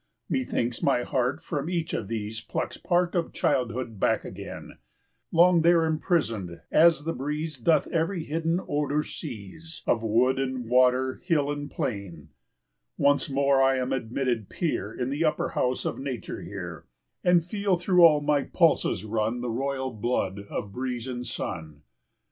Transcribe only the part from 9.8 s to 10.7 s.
55 Of wood and